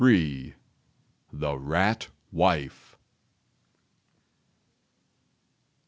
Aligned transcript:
THE 1.31 1.55
RAT 1.59 2.07
WIFE. 2.31 2.97